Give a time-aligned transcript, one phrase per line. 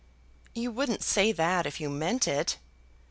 [0.55, 2.57] "You wouldn't say that if you meant it."